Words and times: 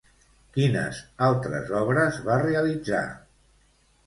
Quines 0.55 1.01
altres 1.27 1.69
obres 1.81 2.19
va 2.31 2.39
realitzar? 2.45 3.05